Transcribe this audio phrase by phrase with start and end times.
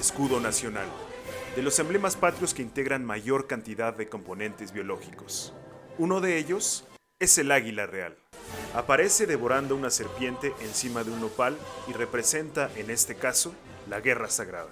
[0.00, 0.88] escudo nacional,
[1.54, 5.52] de los emblemas patrios que integran mayor cantidad de componentes biológicos.
[5.98, 6.84] Uno de ellos
[7.18, 8.16] es el águila real.
[8.74, 13.54] Aparece devorando una serpiente encima de un nopal y representa, en este caso,
[13.88, 14.70] la guerra sagrada.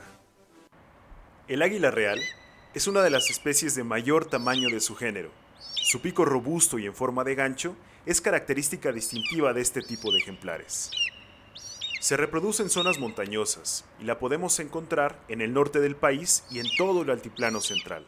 [1.46, 2.20] El águila real
[2.72, 5.30] es una de las especies de mayor tamaño de su género.
[5.58, 10.20] Su pico robusto y en forma de gancho es característica distintiva de este tipo de
[10.20, 10.90] ejemplares.
[12.08, 16.58] Se reproduce en zonas montañosas y la podemos encontrar en el norte del país y
[16.58, 18.06] en todo el altiplano central.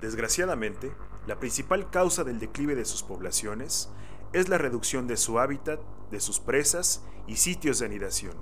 [0.00, 0.90] Desgraciadamente,
[1.26, 3.90] la principal causa del declive de sus poblaciones
[4.32, 8.38] es la reducción de su hábitat, de sus presas y sitios de anidación.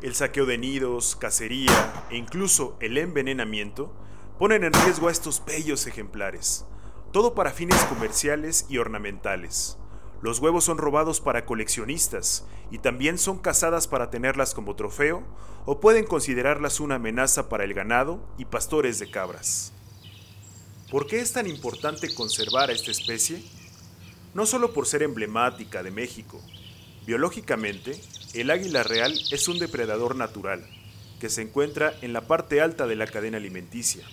[0.00, 3.94] El saqueo de nidos, cacería e incluso el envenenamiento
[4.38, 6.64] ponen en riesgo a estos bellos ejemplares,
[7.12, 9.76] todo para fines comerciales y ornamentales.
[10.22, 15.22] Los huevos son robados para coleccionistas y también son cazadas para tenerlas como trofeo
[15.64, 19.72] o pueden considerarlas una amenaza para el ganado y pastores de cabras.
[20.90, 23.42] ¿Por qué es tan importante conservar a esta especie?
[24.34, 26.40] No solo por ser emblemática de México.
[27.06, 27.98] Biológicamente,
[28.34, 30.66] el águila real es un depredador natural,
[31.18, 34.04] que se encuentra en la parte alta de la cadena alimenticia.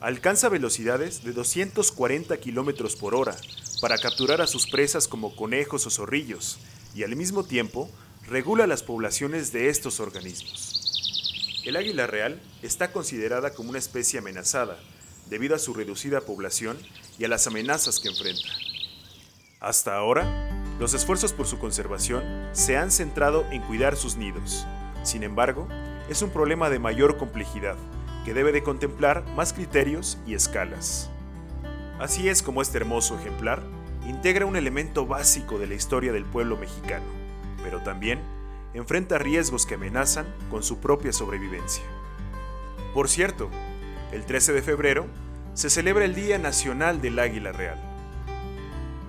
[0.00, 3.36] Alcanza velocidades de 240 km por hora
[3.82, 6.60] para capturar a sus presas como conejos o zorrillos
[6.94, 7.90] y al mismo tiempo
[8.28, 11.60] regula las poblaciones de estos organismos.
[11.64, 14.78] El águila real está considerada como una especie amenazada
[15.28, 16.78] debido a su reducida población
[17.18, 18.48] y a las amenazas que enfrenta.
[19.58, 20.28] Hasta ahora,
[20.78, 22.22] los esfuerzos por su conservación
[22.52, 24.64] se han centrado en cuidar sus nidos.
[25.02, 25.66] Sin embargo,
[26.08, 27.76] es un problema de mayor complejidad
[28.24, 31.11] que debe de contemplar más criterios y escalas.
[32.02, 33.62] Así es como este hermoso ejemplar
[34.08, 37.04] integra un elemento básico de la historia del pueblo mexicano,
[37.62, 38.18] pero también
[38.74, 41.84] enfrenta riesgos que amenazan con su propia sobrevivencia.
[42.92, 43.50] Por cierto,
[44.10, 45.06] el 13 de febrero
[45.54, 47.78] se celebra el Día Nacional del Águila Real.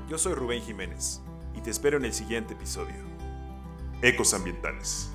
[0.07, 1.19] Yo soy Rubén Jiménez
[1.55, 2.93] y te espero en el siguiente episodio.
[4.03, 5.09] Ecos Ambientales.